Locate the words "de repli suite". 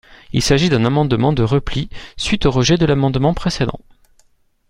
1.31-2.47